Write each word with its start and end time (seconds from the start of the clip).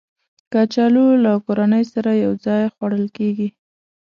کچالو 0.53 1.05
له 1.23 1.31
کورنۍ 1.45 1.83
سره 1.93 2.11
یو 2.25 2.31
ځای 2.45 2.63
خوړل 2.73 3.05
کېږي 3.17 3.49